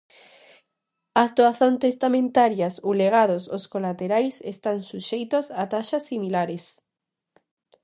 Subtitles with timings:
[1.23, 6.65] As doazóns testamentarias ou legados aos colaterais están suxeitos a taxas similares.